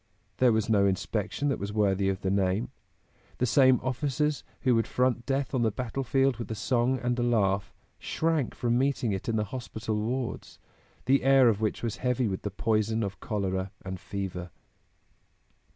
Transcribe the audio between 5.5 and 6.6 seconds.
on the battlefield with a